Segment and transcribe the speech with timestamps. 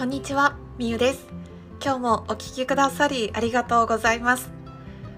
[0.00, 1.26] こんにちは、みゆです。
[1.84, 4.50] 今日もお聞きくださりありがとうございます。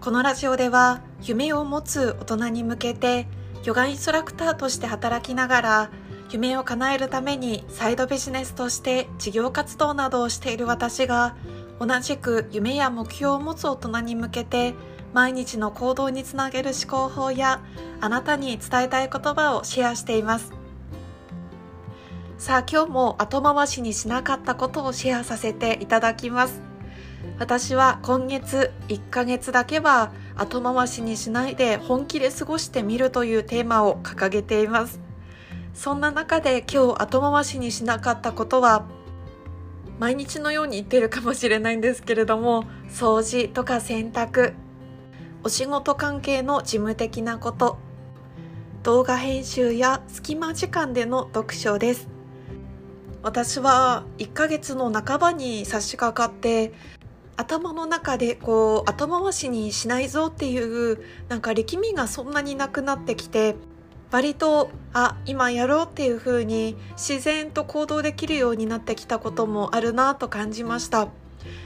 [0.00, 3.28] このラジオでは夢を持つ大人に向けて
[3.62, 5.90] ヨガインストラクターとして働きながら
[6.32, 11.36] 夢を叶えるためにサイドビジネスとして事業活動などをしている私が
[11.78, 14.74] 同じく夢や目標を持つ大人に向けて
[15.12, 17.60] 毎日の行動につなげる思考法や
[18.00, 20.63] あなたに伝えたい言葉をシェアしています
[22.44, 26.60] さあ今日も後回しにしなかったことをシェアさせていただきます。
[27.38, 35.00] 私は今月1ヶ月だけは後回しにしないで本気で過ごしてみるというテーマを掲げています。
[35.72, 38.84] そんな中で今日後回しにしなかったことは
[39.98, 44.52] 毎日のように言ってるかもしれないんですけれども掃除とか洗濯
[45.44, 47.78] お仕事関係の事務的なこと
[48.82, 52.13] 動画編集や隙間時間での読書です。
[53.24, 56.74] 私は1ヶ月の半ばに差し掛かって
[57.38, 63.56] 頭の中でこう後回しにしないぞっていうなんか力みがそんなになくなってきて
[64.10, 71.08] 割とあ今やろうっていう風に自然と行動できるようになってきたこともあるなと感じました。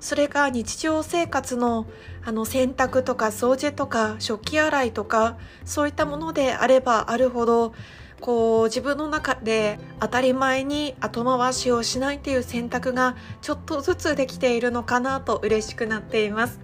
[0.00, 1.86] それが日常生活の
[2.24, 7.72] あの洗濯とか掃除とか食器洗いとかそういったものであればあるほど
[8.20, 16.60] こう自分の中で当たり前に後回しをしないという選択がちょっとずつできているのかなと嬉しくなっています。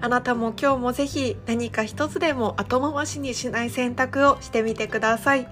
[0.00, 5.48] あなたも今日もぜひ何か一つでも後回しにしない選択をしてみてください。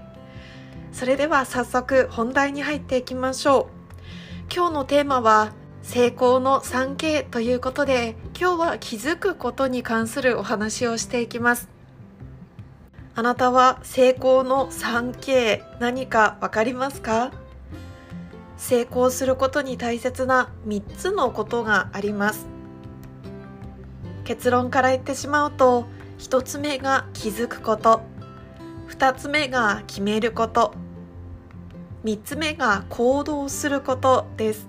[0.93, 4.53] それでは早速本題に入っていきましょう。
[4.53, 5.51] 今日のテーマは
[5.81, 11.76] 成功の 3K ということで今日は気づくことに関するお話をしていきます。
[13.17, 17.31] あなたは成功の 3K 何かわかりますか？
[18.57, 22.45] 成功することに大切な3つのことがあります。
[24.23, 25.87] 結論から言ってしまうと
[26.19, 28.01] 1つ目が気づくこと
[28.89, 30.75] 2つ目が決めること
[32.03, 34.67] 3つ目が行動することです。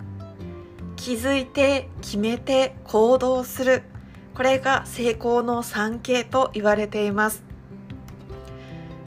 [0.96, 3.82] 気づいて決めて行動する。
[4.34, 7.44] これが成功の 3K と言われています。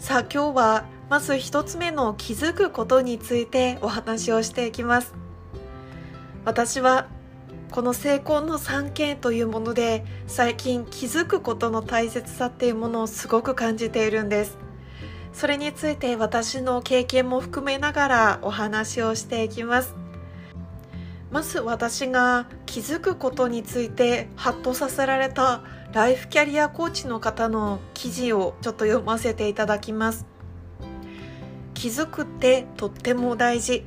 [0.01, 5.13] さあ今日はまず1つ目の気づくことについてお話をしていきます。
[6.43, 7.05] 私は
[7.69, 14.57] この成功の 3K というもので最近気づくことの大切さっていうものをすごく感じているんです。
[15.33, 20.00] それについて私の経験も含めながらお話をしていきます。
[21.31, 30.25] まず私が気づくことについてハッとさせられたライフキャリアコーチの方の記事をちょっと読ませていただきます。
[31.73, 33.85] 気づくってとっても大事。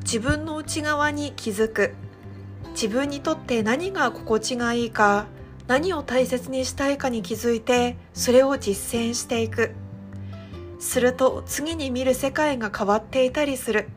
[0.00, 1.94] 自分の内側に気づく。
[2.72, 5.26] 自分にとって何が心地がいいか
[5.68, 9.70] 何を大切にしたいかに気づいてそれを実践していく。
[10.80, 13.88] すると次に見る世界が変わっていたりする。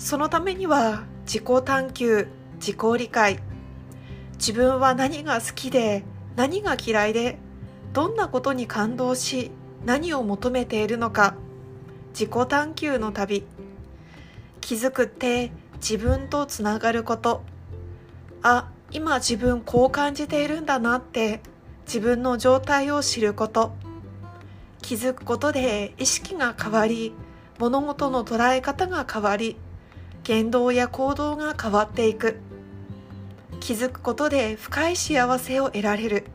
[0.00, 3.38] そのためには自己探求自己理解。
[4.38, 6.04] 自分は何が好きで
[6.36, 7.36] 何が嫌いで
[7.92, 9.50] どんなことに感動し
[9.84, 11.34] 何を求めているのか。
[12.14, 13.44] 自己探求の旅。
[14.62, 17.42] 気づくって自分とつながること。
[18.42, 21.42] あ今自分こう感じているんだなって
[21.84, 23.74] 自分の状態を知ること。
[24.80, 27.12] 気づくことで意識が変わり
[27.58, 29.56] 物事の捉え方が変わり。
[30.24, 32.38] 言動や行動が変わっていく。
[33.60, 36.26] 気づくことで深い幸せを得られる。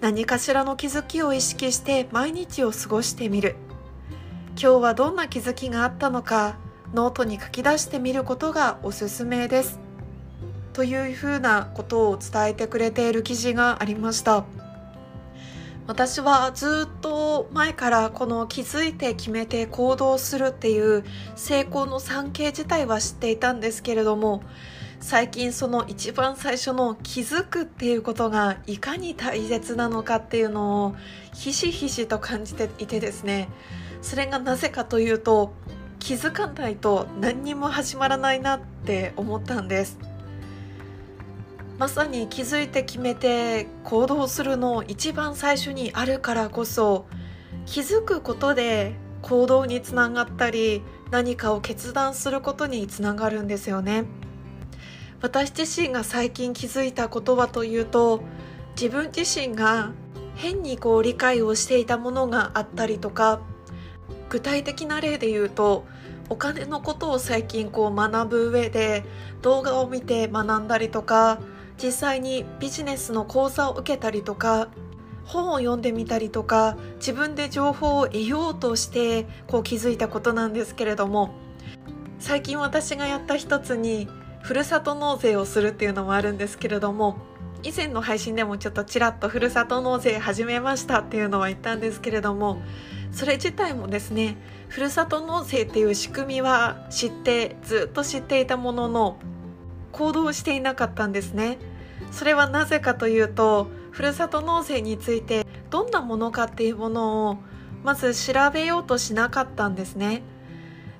[0.00, 3.56] 何かしらの気づきを意識して毎日を過ごしてみる。
[4.60, 6.56] 今日はどんな気づきがあったのか
[6.92, 9.78] ノートに書き出してみることがおすすめです。
[10.72, 14.44] というふうなことを伝えてくれている記事がありました。
[15.86, 21.04] 私はずっと前からこの気づいて決めて行動するっていう
[21.34, 24.42] 成功の産経自体は知っていたんですけれども
[25.00, 30.96] 最近その一番最初の気づくっていうことがいかに大切なのかっていうのを
[31.34, 33.48] ひしひしと感じていてですね
[34.02, 35.54] それがなぜかというと
[35.98, 40.09] 気づかないと何にも始まらないなって思ったんです。
[41.80, 47.06] まさに気づいて決めて行動するの一番最初にあるからこそ
[47.64, 54.04] 気づくことで行動につながったり何かを決断することにつながるんですよね。
[55.22, 58.20] 私自身が最近気づいたことはというと
[58.78, 59.92] 自分自身が
[60.34, 63.40] 変にこう理解をしていたものがあったりとか
[64.28, 65.86] 具体的な例で言うと
[66.28, 69.02] お金のことを最近こう学ぶ上で
[69.40, 71.40] 動画を見て学んだりとか
[71.82, 74.68] 実際にビジネスの講座を受けたりとか
[75.24, 81.30] 本を読んでみたりとか自分で情報を得ようとしてこう気づいたことなんですけれども
[82.18, 84.08] 最近私がやった一つに
[84.42, 87.16] ふるさと納税をするっていうのもあるんですけれども
[87.62, 92.60] 以前の配信でもちょっとちらっとふるさと納税始めましたっていうのは言ったんですけれども
[93.12, 94.36] それ自体もですね
[94.68, 99.16] ふるさと納税っていう仕組みは知ってずっと知っていたものの
[99.92, 101.58] 行動していなかったんですね。
[102.10, 107.38] それはなぜかというとふるさと納税についてどんなものかっていうものを
[107.82, 110.22] まず調べようとしなかったんですね。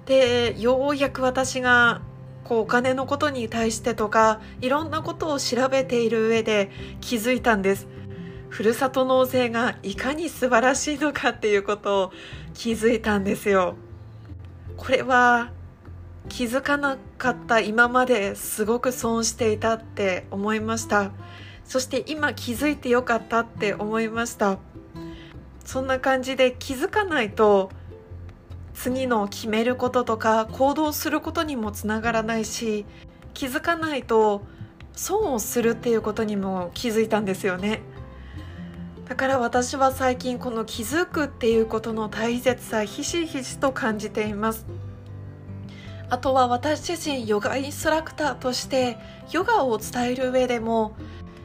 [0.07, 2.01] でようやく私が
[2.45, 6.71] こうお金のことに対してとかいろんなことを調べている上で
[7.01, 7.87] 気づいたんです。
[8.49, 12.13] ふるさと納税がいかに素晴らしいのかっていうことを
[12.55, 13.77] 気づいたんですよ。
[14.77, 15.53] これは
[16.29, 21.11] 気づかなかった今まですごく損していたって思いました。
[21.65, 24.59] そして今気づいてよかったって思いました。
[25.65, 27.71] そんな感じで気づかないと
[28.75, 32.87] 次の決めることとか行動することにもつながらないし
[33.35, 34.43] 気づかないと
[34.93, 37.83] 損をするっていうことにも気づいたんですよね。
[39.09, 44.67] だから私は最近この気づくっていうことの大切さひしひしと感じています。
[46.11, 48.99] あとは私自身ヨガインストラクターとして
[49.31, 50.97] ヨガを伝える上でも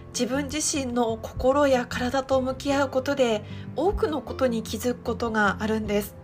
[0.10, 3.44] 自分自身の心や体と向き合うことで
[3.76, 6.16] 多くのことに気づくことがあるんです。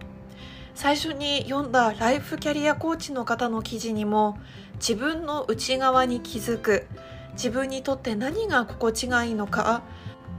[0.74, 4.40] 最初に読んだライフキャリアコーチの方の記事にも
[4.76, 6.88] 自分の内側に気づく
[7.34, 9.84] 自分にとって何が心地がいいのか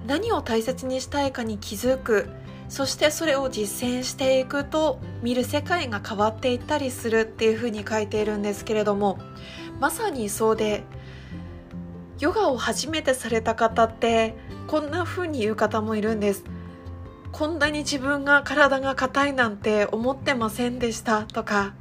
[0.06, 2.28] 何を大切にしたいかに気づく
[2.72, 9.18] そしてそれを実践していくと見る世界が変わっていったりするっていうふうに書いているんですけれども
[9.78, 10.82] まさにそうで
[12.18, 14.34] ヨガを初めてされた方って
[14.68, 16.44] こんな風に言う方もいるんです。
[17.30, 21.74] こんなに自分が体が硬いなんて思ってませんでしたとか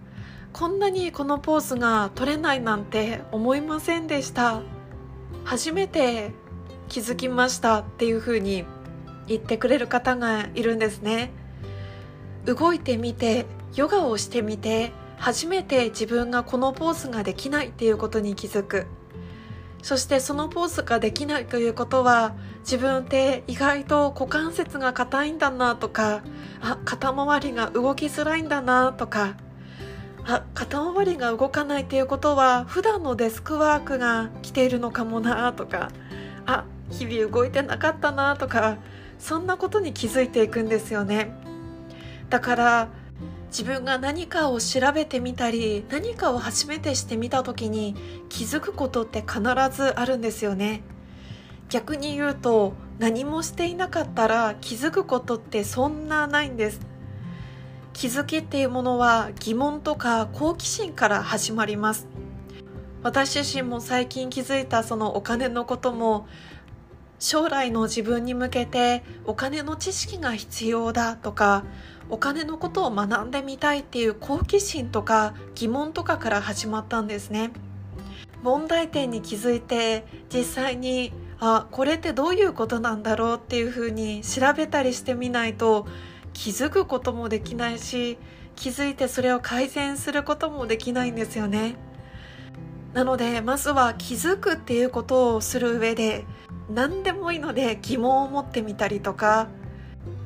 [0.52, 4.62] こんなにこのポーズが取れないなんて思いませんでした。
[5.46, 6.32] 初めて
[6.90, 8.66] 気づきましたっていう風に
[9.32, 11.32] 言ってくれる方がいるんですね。
[12.46, 13.46] 動いてみて
[13.76, 18.88] ヨガをしてみて初めて自分がこのポーズができないっていうことに気づく。
[19.82, 26.22] そしてそのポーズができないということは自分って意外と股関節が硬いんだなとか
[26.62, 29.38] あ肩周りが動きづらいんだなとか
[30.24, 35.92] あ肩周りが動かないっていうことは普段のデスクワークが来ているのかもなとか
[36.46, 38.78] あ日々動いてなかったなとか
[39.22, 41.32] そんなことに気づいていくんですよね。
[42.30, 42.90] だから
[43.50, 47.96] 自分が何かを調べてみたり何かを初めてしてみた時に
[48.30, 49.42] 気づくことって必
[49.72, 50.82] ずあるんですよね。
[51.70, 56.80] 逆に言うと何もしていなかったら気づくことってそんなないんです。
[57.94, 62.08] 気づきっていうものは疑問とか好奇心から始まります。
[63.04, 66.28] 私自身も最近気づいたそのお金のことも
[67.22, 71.64] 将来の自分に向けてお金の知識が必要だとか
[72.10, 77.52] お金のことを学んでみたいっていう好奇心とか疑問とかから始まったんですね。
[78.42, 85.86] 問題点に気づいて実際にあこれってどういうことなんだろうっていうふうに調べたりしてみないと
[86.34, 88.18] 気づくこともできないし
[88.56, 91.76] 気づいてそれを改善することもできないんですよね。
[92.94, 96.26] なのでまずは気づくっていうことをする上で
[96.74, 99.48] 何でもいいので疑問を持ってみたりとか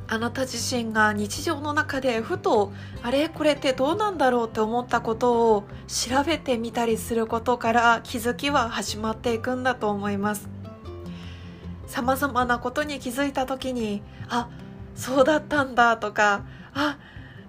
[0.08, 2.72] あなた自身が日常の中でふと
[3.02, 10.48] あれこれってどうなんだろうって思ったことを調べてみたりすることから気づきは始まっていくんだと思います。
[11.88, 14.50] さまざまなことに気づいた時にあ
[14.96, 16.98] そうだったんだとかあ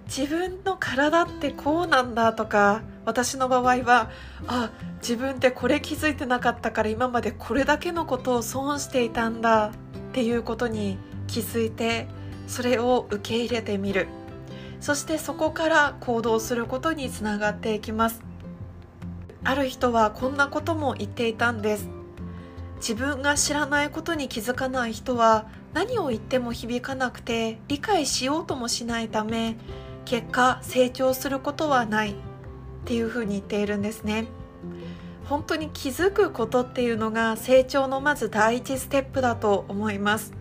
[0.05, 4.11] 自分の体ってこうなんだとか私の場合は
[4.47, 9.71] あ自分ってこれ気づいてなかったから今までこれだけのことを損していたんだっ
[10.11, 12.09] ていうことに気づいて
[12.47, 14.09] それを受け入れてみる。
[14.81, 18.21] そしてそこから行動することにつながっていきます。
[19.45, 21.87] ある人はこんなことも言っていたんです。
[22.75, 29.55] 自分が知らないことに気づかない人は何を言っても響かなくて理解しようともしないため
[30.03, 32.26] 結果成長することはない。
[32.87, 34.27] っていうふうに言っているんですね。
[35.25, 40.31] 本当に気づくことっていうのが成長のまず第一ステップだと思います。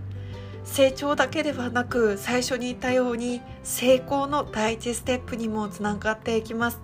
[0.63, 6.79] 成長だけではなく最初に言ったように成功の第一ステップにもつながっていきます。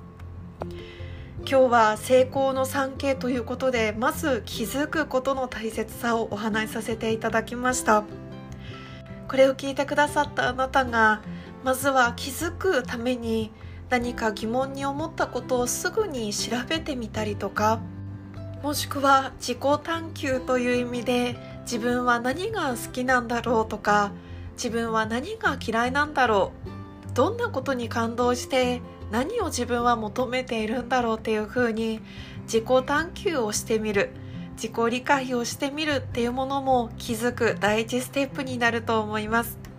[1.47, 8.03] 今日は成功の 3K ということでまず気づくことの大切さをお話しさせていただきました。
[9.29, 11.23] これを聞いてくださったあなたが
[11.63, 13.53] まずは気づくために
[13.93, 17.79] 何か疑問に思ったことをすぐに調べてみたりとか
[18.63, 24.13] もしくは自己探求という意味で自分は何が好きなんだろうとか
[24.55, 26.53] 自分は何が嫌いなんだろ
[27.11, 28.81] どんなことに感動して
[29.11, 32.01] 何を自分は求めているんだろうっていうふうに
[32.45, 34.09] 自己探求をしてみる
[34.55, 39.72] 自己理解をしてみるっていうものも気づく第一ステップになると思います。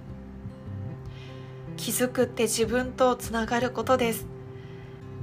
[1.84, 4.26] 気づくって自分とつながることです。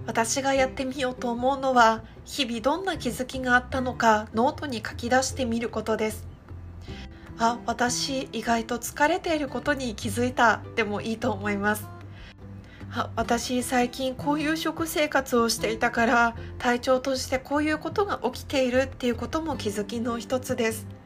[0.06, 6.28] 私がやってみようと思うのは日々どんな気づきがあったのかノートに書き出してみることです。
[7.38, 11.88] あ私意外と疲れていることに気づいたでもいいと思います。
[12.92, 20.99] あ私最近こういう食生活をしていたから体調としてこういうことが起きているっていうことも気づきの一つです。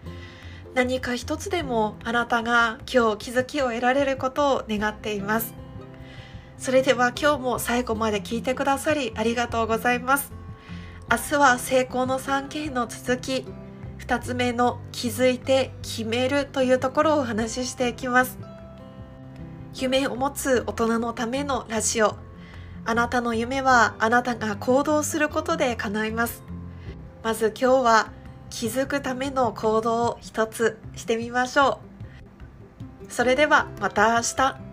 [0.74, 5.54] 何か一つでもあなたが今日気づきを得られることを願っています。
[6.58, 10.32] それでは今日も最後まで聞いてくださりありがとうございます。
[11.08, 13.46] 明日は成功の 3K の続き
[13.98, 18.36] 2つ目の気づいて決めるというところをお話ししていきます。
[19.74, 22.16] 夢を持つ大人のためのラジオ。
[22.84, 26.42] あなたの夢はあなたが行動することで叶います。
[27.22, 28.12] まず今日は
[28.56, 31.80] 気づくための行動を一つしてみましょ
[33.08, 33.12] う。
[33.12, 34.63] それではまた明日。